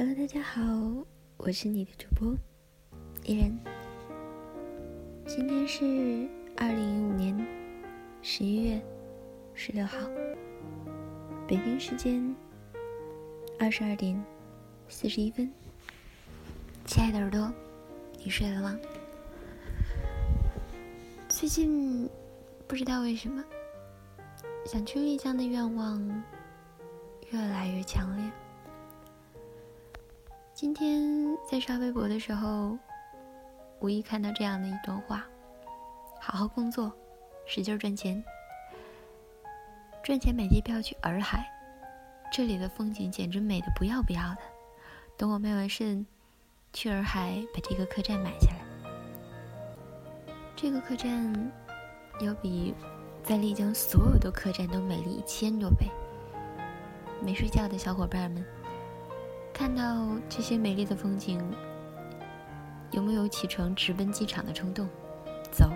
[0.00, 0.62] Hello，大家好，
[1.36, 2.34] 我是你的主播
[3.22, 3.54] 依然。
[5.26, 6.26] 今天是
[6.56, 7.46] 二零一五年
[8.22, 8.80] 十一月
[9.52, 9.98] 十六号，
[11.46, 12.34] 北京时间
[13.58, 14.18] 二十二点
[14.88, 15.52] 四十一分。
[16.86, 17.52] 亲爱的耳朵，
[18.24, 18.80] 你睡了吗？
[21.28, 22.08] 最近
[22.66, 23.44] 不知道为什么，
[24.64, 26.24] 想去丽江的愿望
[27.32, 28.24] 越来越强烈。
[30.60, 31.00] 今天
[31.50, 32.76] 在刷微博的时候，
[33.80, 35.24] 无意看到这样的一段话：
[36.20, 36.92] 好好工作，
[37.46, 38.22] 使劲赚钱，
[40.02, 41.50] 赚钱买机票去洱海，
[42.30, 44.40] 这里的风景简直美的不要不要的。
[45.16, 46.06] 等我卖完肾，
[46.74, 50.34] 去洱海把这个客栈买下来。
[50.54, 51.50] 这个客栈
[52.20, 52.74] 要比
[53.24, 55.86] 在丽江所有的客栈都美丽一千多倍。
[57.22, 58.44] 没睡觉的小伙伴们。
[59.60, 61.38] 看到这些美丽的风景，
[62.92, 64.88] 有没有启程直奔机场的冲动？
[65.52, 65.68] 走，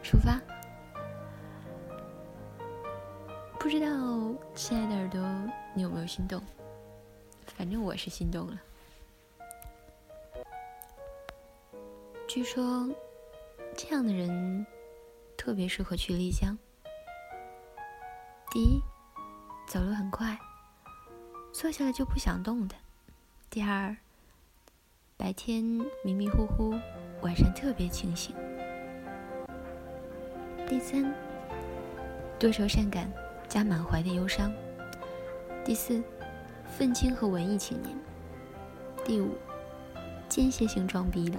[0.00, 0.40] 出发！
[3.58, 3.88] 不知道
[4.54, 5.20] 亲爱的耳朵，
[5.74, 6.40] 你有没有心动？
[7.56, 8.56] 反正我是心动了。
[12.28, 12.88] 据说，
[13.76, 14.64] 这样的人
[15.36, 16.56] 特别适合去丽江。
[18.52, 18.80] 第一，
[19.66, 20.38] 走路很快，
[21.52, 22.76] 坐下来就不想动的。
[23.52, 23.94] 第二，
[25.18, 25.62] 白天
[26.02, 26.74] 迷迷糊糊，
[27.20, 28.34] 晚上特别清醒。
[30.66, 31.14] 第三，
[32.38, 33.12] 多愁善感
[33.46, 34.50] 加满怀的忧伤。
[35.62, 36.02] 第四，
[36.64, 37.94] 愤青和文艺青年。
[39.04, 39.36] 第五，
[40.30, 41.38] 间歇性装逼的。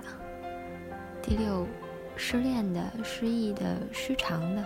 [1.20, 1.66] 第六，
[2.16, 4.64] 失恋的、失忆的、失常的。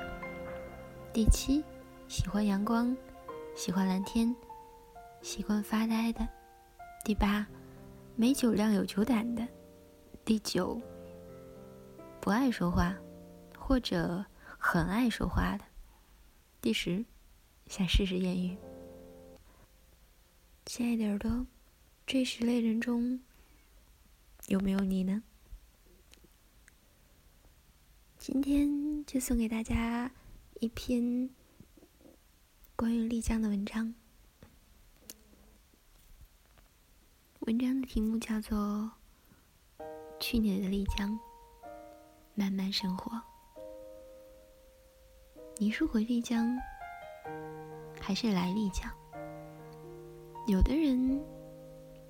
[1.14, 1.64] 第七，
[2.10, 2.94] 喜欢阳光，
[3.56, 4.36] 喜欢蓝天，
[5.22, 6.28] 习惯发呆的。
[7.08, 7.48] 第八，
[8.18, 9.42] 没酒量有酒胆的；
[10.26, 10.78] 第九，
[12.20, 12.94] 不爱说话，
[13.58, 14.26] 或者
[14.60, 15.64] 很爱说话的；
[16.60, 17.06] 第十，
[17.68, 18.58] 想试试艳遇。
[20.66, 21.48] 亲爱的耳朵，
[22.06, 23.22] 这十类人中
[24.48, 25.24] 有没有你呢？
[28.18, 30.12] 今天就送给大家
[30.60, 31.30] 一篇
[32.76, 33.96] 关于丽江的文章。
[37.48, 38.92] 文章的题目叫做
[40.20, 41.18] 《去年的丽江，
[42.36, 43.16] 慢慢生活》。
[45.58, 46.54] 你是回丽江，
[48.02, 48.92] 还是来丽江？
[50.46, 51.24] 有的人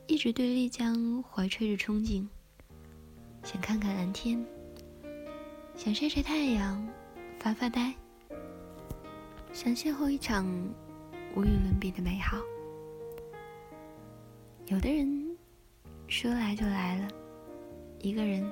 [0.07, 2.27] 一直对丽江怀揣着憧憬，
[3.43, 4.43] 想看看蓝天，
[5.75, 6.83] 想晒晒太阳，
[7.37, 7.93] 发发呆，
[9.53, 10.47] 想邂逅一场
[11.35, 12.39] 无与伦比的美好。
[14.65, 15.26] 有的人。
[16.07, 17.07] 说来就来了，
[18.00, 18.50] 一个人，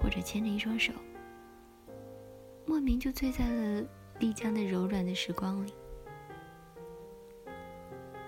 [0.00, 0.92] 或者牵着一双手，
[2.64, 3.84] 莫名就醉在了
[4.20, 5.74] 丽江的柔软的时光里。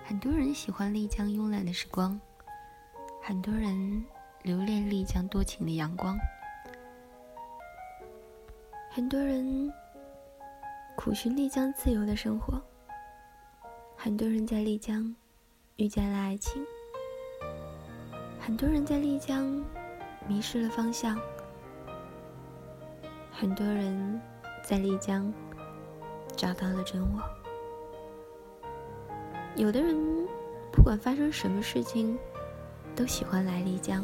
[0.03, 2.19] 很多人喜欢丽江慵懒的时光，
[3.21, 4.03] 很多人
[4.43, 6.17] 留恋丽江多情的阳光，
[8.91, 9.71] 很多人
[10.97, 12.61] 苦寻丽江自由的生活，
[13.95, 15.15] 很多人在丽江
[15.77, 16.61] 遇见了爱情。
[18.49, 19.63] 很多人在丽江
[20.27, 21.15] 迷失了方向，
[23.31, 24.19] 很多人
[24.63, 25.31] 在丽江
[26.35, 27.21] 找到了真我。
[29.55, 29.95] 有的人
[30.71, 32.17] 不管发生什么事情，
[32.95, 34.03] 都喜欢来丽江，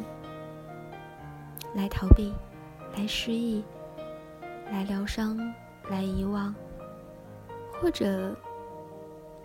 [1.73, 2.31] 来逃避，
[2.95, 3.63] 来失忆，
[4.69, 5.35] 来疗伤，
[5.89, 6.53] 来遗忘，
[7.81, 8.38] 或者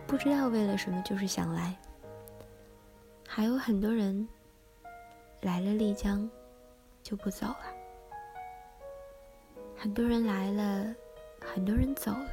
[0.07, 1.75] 不知道为了什么，就是想来。
[3.27, 4.29] 还有很多人。
[5.43, 6.29] 来了丽江，
[7.03, 7.65] 就不走了。
[9.75, 10.95] 很多人来了，
[11.41, 12.31] 很多人走了，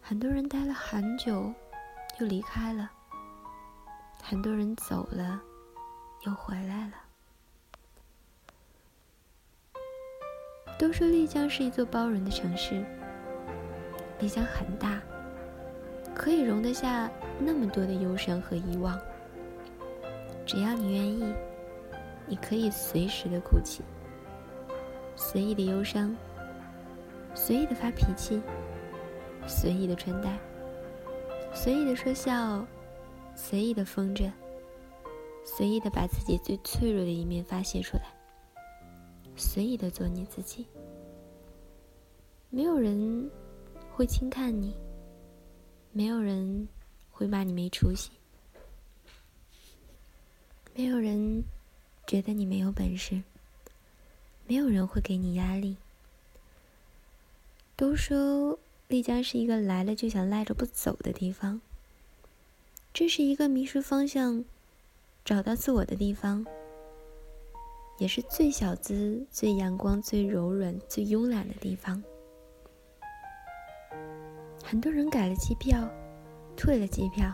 [0.00, 1.52] 很多人待了很久，
[2.18, 2.90] 又离开了。
[4.22, 5.38] 很多人走了，
[6.24, 6.94] 又回来了。
[10.78, 12.82] 都说丽江是一座包容的城市。
[14.20, 15.02] 丽江很大，
[16.14, 18.98] 可以容得下那么多的忧伤和遗忘。
[20.52, 21.34] 只要你愿意，
[22.26, 23.82] 你可以随时的哭泣，
[25.16, 26.14] 随意的忧伤，
[27.34, 28.38] 随意的发脾气，
[29.46, 30.38] 随意的穿戴，
[31.54, 32.62] 随意的说笑，
[33.34, 34.30] 随意的疯着，
[35.42, 38.04] 随意的把自己最脆弱的一面发泄出来，
[39.34, 40.66] 随意的做你自己。
[42.50, 43.30] 没有人
[43.90, 44.76] 会轻看你，
[45.92, 46.68] 没有人
[47.10, 48.10] 会骂你没出息。
[50.74, 51.44] 没有人
[52.06, 53.22] 觉得你没有本事，
[54.46, 55.76] 没有人会给你压力。
[57.76, 58.58] 都说
[58.88, 61.60] 丽江是一个来了就想赖着不走的地方，
[62.94, 64.44] 这是一个迷失方向、
[65.24, 66.46] 找到自我的地方，
[67.98, 72.02] 也是最小资、最阳光、最柔软、最慵懒的地方。
[74.64, 75.86] 很多人改了机票，
[76.56, 77.30] 退了机票，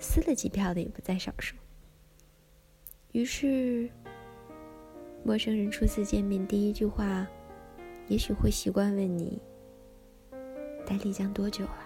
[0.00, 1.54] 撕了机票的也不在少数。
[3.18, 3.90] 于是，
[5.24, 7.26] 陌生人初次见面第一句话，
[8.06, 9.42] 也许会习惯问你
[10.86, 11.80] ：“待丽江多久了？”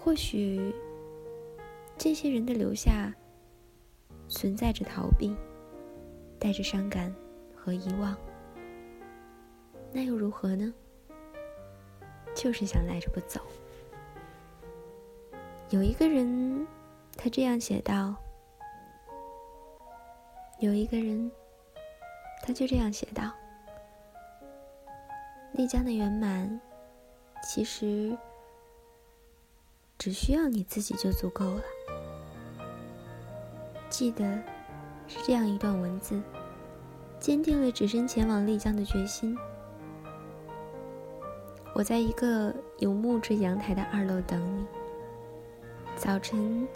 [0.00, 0.74] 或许，
[1.98, 3.14] 这些人的留下，
[4.28, 5.36] 存在着逃避，
[6.38, 7.14] 带着伤感
[7.54, 8.16] 和遗忘。
[9.92, 10.72] 那又如何呢？
[12.34, 13.42] 就是想赖着不走。
[15.68, 16.66] 有一个人，
[17.14, 18.16] 他这样写道。
[20.58, 21.30] 有一个人，
[22.42, 23.30] 他就这样写道
[25.52, 26.58] ：“丽江的圆满，
[27.42, 28.16] 其实
[29.98, 31.62] 只需要你自己就足够了。”
[33.90, 34.24] 记得
[35.06, 36.22] 是这样一段文字，
[37.20, 39.36] 坚定了只身前往丽江的决心。
[41.74, 44.66] 我在一个有木质阳台的二楼等你。
[45.96, 46.66] 早晨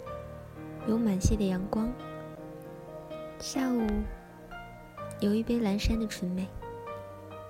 [0.87, 1.91] 有满泻的阳光。
[3.41, 3.87] 下午
[5.19, 6.47] 有一杯蓝山的纯美，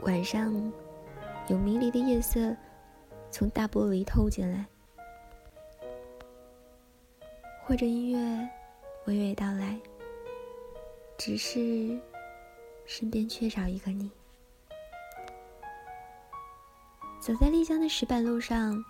[0.04, 0.72] 晚上
[1.50, 2.56] 有迷离的夜色
[3.30, 4.66] 从大玻璃透进来，
[7.66, 8.18] 或者音乐
[9.06, 9.78] 娓娓道来，
[11.18, 12.00] 只是
[12.86, 14.10] 身边缺少一个你。
[17.20, 18.82] 走在丽江的石板路上，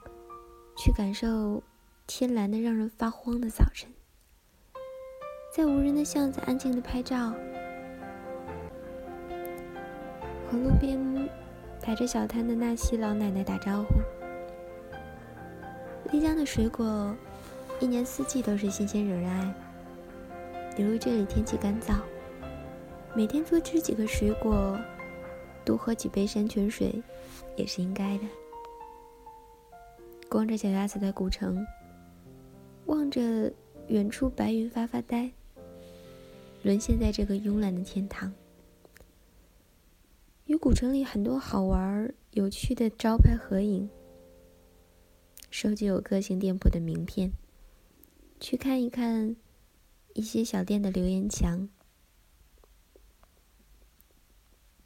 [0.77, 1.63] 去感受
[2.05, 3.91] 天蓝的让人发慌的早晨。
[5.51, 7.33] 在无人的巷子安静的拍照，
[10.49, 10.97] 和路边
[11.85, 13.95] 摆着小摊的纳西老奶奶打招呼。
[16.13, 17.13] 丽江的水果，
[17.81, 19.53] 一年四季都是新鲜惹人爱。
[20.73, 21.95] 比如这里天气干燥，
[23.13, 24.79] 每天多吃几个水果，
[25.65, 27.03] 多喝几杯山泉水，
[27.57, 28.23] 也是应该的。
[30.29, 31.67] 光着脚丫子在古城，
[32.85, 33.51] 望着
[33.87, 35.29] 远处白云发发呆。
[36.63, 38.31] 沦陷在这个慵懒的天堂，
[40.45, 43.89] 与古城里很多好玩有趣的招牌合影，
[45.49, 47.31] 收集有个性店铺的名片，
[48.39, 49.35] 去看一看
[50.13, 51.67] 一些小店的留言墙，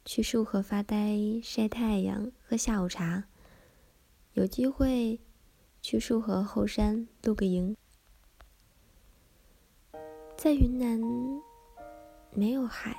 [0.02, 3.24] 去束河发呆、晒太阳、喝下午茶，
[4.32, 5.20] 有机会
[5.82, 7.76] 去束河后山露个营，
[10.38, 11.45] 在云南。
[12.36, 12.94] 没有海，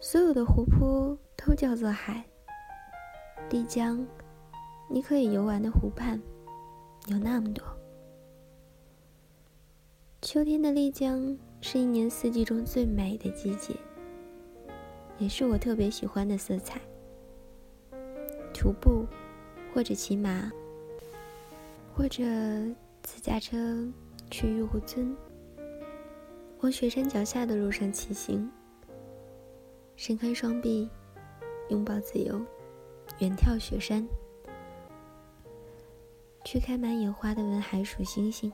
[0.00, 2.24] 所有的湖泊都叫做海。
[3.48, 4.04] 丽江，
[4.90, 6.20] 你可以游玩的湖畔
[7.06, 7.64] 有那么多。
[10.20, 13.76] 秋天的丽江是一年四季中最美的季节，
[15.16, 16.80] 也是我特别喜欢的色彩。
[18.52, 19.06] 徒步，
[19.72, 20.50] 或者骑马，
[21.94, 22.24] 或者
[23.04, 23.56] 自驾车
[24.28, 25.16] 去玉湖村。
[26.64, 28.50] 往雪山脚下的路上骑行，
[29.96, 30.88] 伸开双臂，
[31.68, 32.40] 拥抱自由，
[33.18, 34.02] 远眺雪山，
[36.42, 38.50] 去开满野花的文海数星星。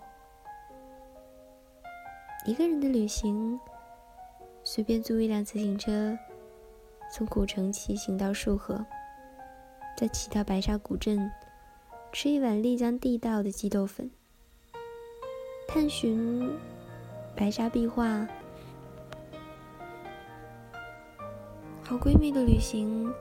[2.45, 3.57] 一个人的旅行，
[4.65, 6.19] 随便租一辆自行车，
[7.13, 8.85] 从古城骑行到束河，
[9.97, 11.31] 再骑到白沙古镇，
[12.11, 14.11] 吃一碗丽江地道的鸡豆粉，
[15.69, 16.51] 探寻。
[17.35, 18.27] 白沙壁画，
[21.83, 23.13] 好闺蜜的旅行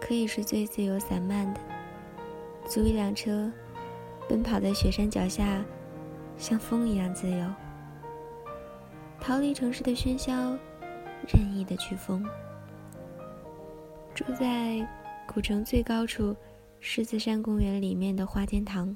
[0.00, 1.60] 可以是最自由散漫的。
[2.68, 3.50] 租一辆车，
[4.28, 5.64] 奔跑在雪山脚下，
[6.36, 7.46] 像风一样自由。
[9.20, 10.32] 逃离城市的喧嚣，
[11.28, 12.24] 任意的去疯。
[14.12, 14.86] 住在
[15.32, 16.34] 古城最高处
[16.80, 18.94] 狮子山公园里面的花间堂，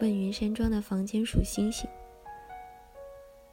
[0.00, 1.88] 问云山庄的房间数星星。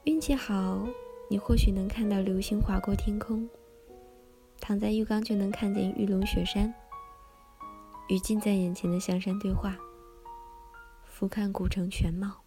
[0.06, 0.88] 运气好，
[1.28, 3.50] 你或许能看到流星划过天空。
[4.62, 6.72] 躺在浴缸就能看见玉龙雪山，
[8.08, 9.76] 与近在眼前的香山对话，
[11.04, 12.38] 俯瞰古城全貌。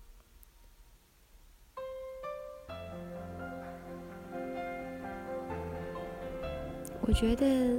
[7.00, 7.76] 我觉得，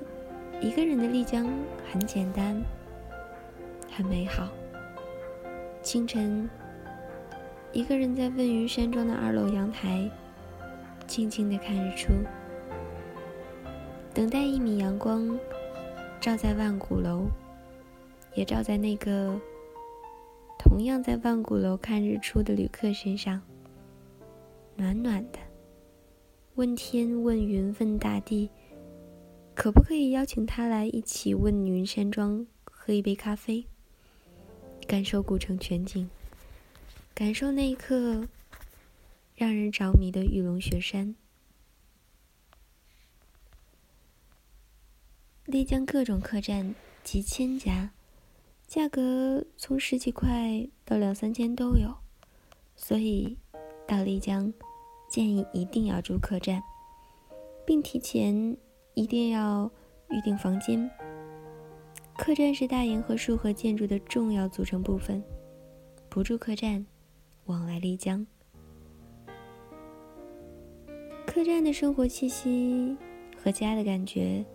[0.60, 1.48] 一个人的丽江
[1.90, 2.62] 很简单，
[3.90, 4.50] 很美好。
[5.82, 6.50] 清晨，
[7.72, 10.10] 一个人在问云山庄的二楼阳台，
[11.06, 12.12] 静静的看日出，
[14.14, 15.38] 等待一米阳光
[16.20, 17.28] 照在万古楼，
[18.34, 19.40] 也照在那个
[20.58, 23.40] 同样在万古楼看日出的旅客身上，
[24.76, 25.38] 暖暖的。
[26.56, 28.50] 问天问云问大地，
[29.54, 33.64] 可不可以邀请他来一起问云山庄喝一杯咖啡，
[34.88, 36.10] 感受古城全景，
[37.20, 38.30] 感受那一刻
[39.36, 41.14] 让人着迷的玉龙雪山。
[45.44, 46.74] 丽江各种客栈
[47.04, 47.92] 几千家，
[48.66, 51.94] 价格从十几块到两三千都有，
[52.78, 53.38] 所以
[53.86, 54.54] 到丽江。
[55.10, 56.64] 建议一定要住客栈，
[57.66, 58.56] 并提前
[58.94, 59.70] 一定要
[60.10, 60.90] 预订房间。
[62.18, 65.22] 客栈是大沿河束河建筑的重要组成部分，
[66.08, 66.86] 不住客栈，
[67.50, 68.26] 往来丽江。
[71.26, 72.96] 客栈的生活气息
[73.36, 74.46] 和家的感觉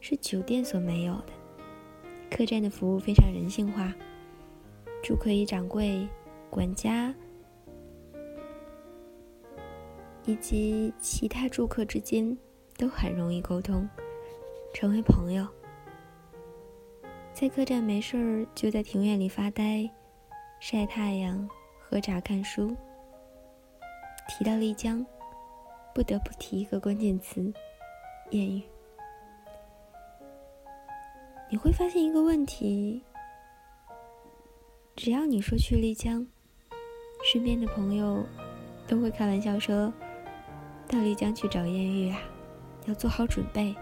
[0.00, 1.32] 是酒店所没有的。
[2.28, 3.94] 客栈的服务非常人性化，
[5.00, 6.08] 住客以掌柜、
[6.50, 7.14] 管家。
[10.26, 12.36] 以及其他住客之间
[12.76, 13.88] 都很容易沟通，
[14.72, 15.46] 成为朋友。
[17.32, 19.88] 在客栈没事儿就在庭院里发呆、
[20.60, 21.46] 晒太阳、
[21.94, 22.74] 喝茶看书。
[24.26, 25.06] 提到丽江，
[25.94, 27.52] 不得不提一个关键词：
[28.30, 28.60] 艳遇。
[31.48, 33.00] 你会发现一个问题：
[34.96, 36.26] 只要你说去丽江，
[37.32, 38.26] 身边的朋友
[38.88, 39.92] 都会开玩笑说。
[40.88, 42.18] 到丽江去找艳遇啊，
[42.86, 43.72] 要做好准备。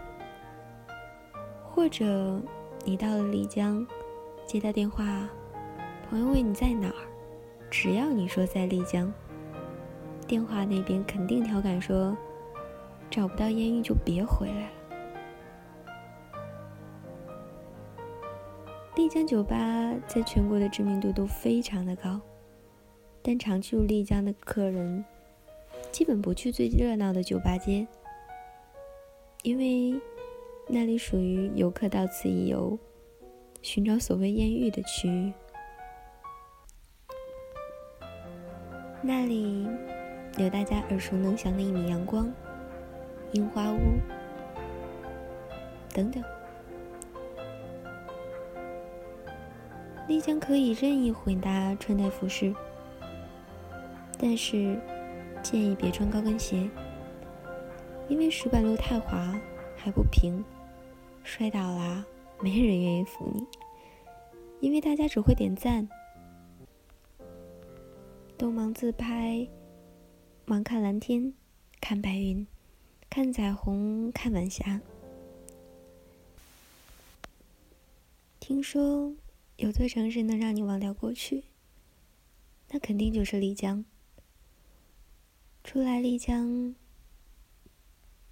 [1.63, 2.39] 或者
[2.85, 3.83] 你到了丽江，
[4.45, 5.27] 接到电话，
[6.07, 7.12] 朋友问你在哪儿，
[7.73, 9.11] 只要你说在丽江，
[10.27, 12.15] 电话那边肯定调侃说，
[13.09, 14.69] 找不到艳遇就别回来了。
[18.95, 19.57] 丽江酒吧
[20.05, 22.21] 在全国的知名度都非常的高，
[23.23, 25.03] 但常去丽江的客人。
[25.91, 27.87] 基本不去最热闹的酒吧街，
[29.41, 29.99] 因为
[30.67, 32.77] 那里属于游客到此一游、
[33.63, 35.33] 寻找所谓艳遇的区域。
[39.03, 39.67] 那里
[40.37, 42.31] 有大家耳熟能详的一米阳光、
[43.33, 43.77] 樱花屋
[45.93, 46.23] 等等。
[50.07, 52.53] 丽江可以任意混搭穿戴服饰，
[54.17, 54.79] 但是。
[55.41, 56.69] 建议别穿高跟鞋，
[58.07, 59.37] 因为石板路太滑
[59.75, 60.41] 还不平，
[61.21, 62.05] 摔倒了
[62.41, 63.45] 没人愿意扶你，
[64.61, 65.85] 因为大家只会点赞，
[68.37, 69.47] 都忙自拍，
[70.45, 71.33] 忙看蓝天，
[71.79, 72.45] 看白云，
[73.09, 74.81] 看彩虹，看晚霞。
[78.39, 79.13] 听说
[79.57, 81.43] 有座城市能让你忘掉过去，
[82.69, 83.85] 那肯定就是丽江。
[85.63, 86.75] 初来丽江，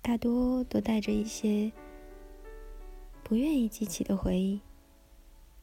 [0.01, 1.71] 大多都带着一些
[3.23, 4.59] 不愿意记起的回忆，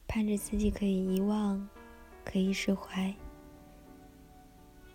[0.07, 1.69] 盼着自己可以遗忘，
[2.25, 3.13] 可以释怀。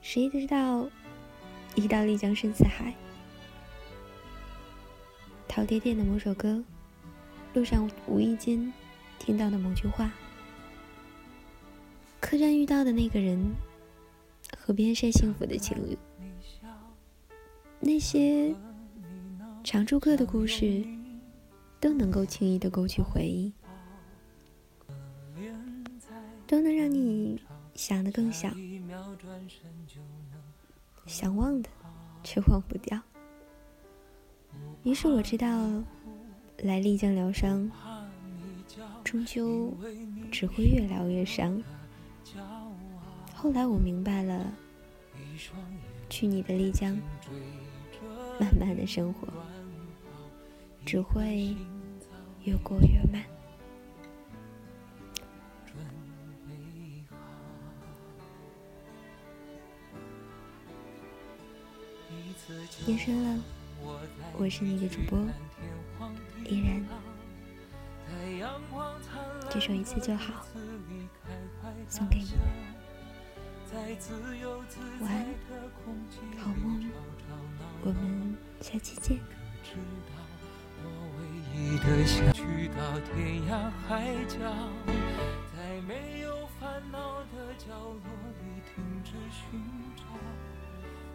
[0.05, 0.87] 谁知道，
[1.75, 2.95] 一到丽江深似海。
[5.49, 6.63] 陶爹爹的某首歌，
[7.55, 8.71] 路上无意间
[9.19, 10.13] 听到的某句话，
[12.21, 13.43] 客栈遇到的那个人，
[14.59, 15.97] 河边晒幸福的情侣。
[17.81, 18.55] 那些
[19.65, 20.85] 常住客的故事，
[21.81, 23.51] 都能够轻易的勾起回忆，
[26.47, 27.41] 都能让你
[27.75, 28.55] 想的更想，
[31.07, 31.69] 想忘的
[32.23, 33.01] 却忘不掉。
[34.83, 35.47] 于是我知道，
[36.59, 37.71] 来丽江疗伤，
[39.03, 39.73] 终究
[40.31, 41.63] 只会越疗越伤。
[43.35, 44.53] 后来我明白了，
[46.09, 46.99] 去你的丽江。
[48.41, 49.29] 慢慢的生活，
[50.85, 51.55] 只会
[52.43, 53.23] 越过越慢。
[62.87, 63.43] 夜深了，
[64.37, 65.19] 我是你的主播
[66.45, 66.85] 依然。
[69.49, 70.47] 这首一次就好，
[71.89, 72.35] 送给你。
[75.01, 75.27] 晚安，
[76.39, 76.91] 好梦。
[77.83, 79.19] 我们下期见。
[79.63, 80.13] 知道
[80.83, 80.87] 我
[81.17, 81.21] 唯
[81.51, 83.51] 一的想去到天涯
[83.89, 84.39] 海角，
[85.57, 88.05] 在没有烦恼的角落
[88.43, 88.85] 里停。
[89.05, 89.61] 着寻
[89.97, 90.03] 找，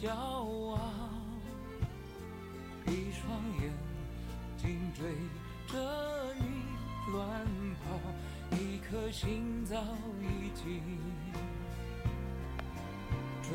[0.00, 0.78] 骄傲。
[2.86, 3.28] 一双
[3.60, 3.72] 眼
[4.56, 5.02] 睛追
[5.66, 5.74] 着
[6.38, 6.42] 你
[7.12, 7.18] 乱
[7.82, 9.74] 跑，一颗心早
[10.22, 10.80] 已经
[13.42, 13.52] 准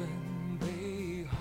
[0.59, 1.38] 备好。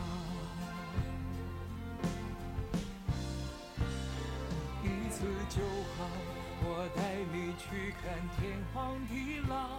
[4.85, 5.61] 一次就
[5.99, 6.07] 好，
[6.63, 7.01] 我带
[7.33, 8.03] 你去看
[8.39, 8.41] 天
[8.73, 9.79] 荒地老，